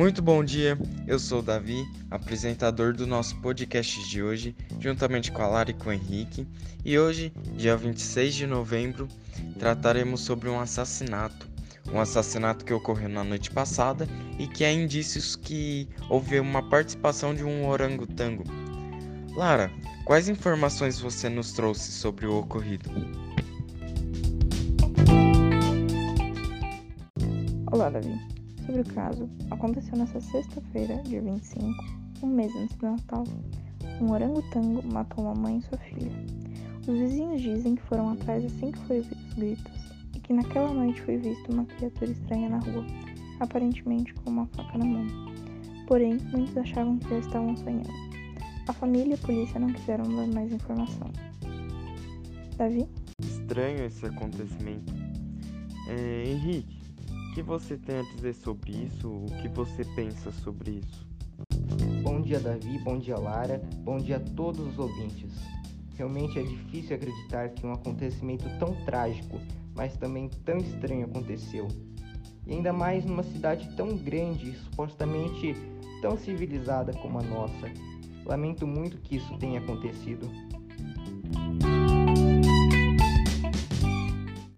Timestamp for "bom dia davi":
62.02-62.78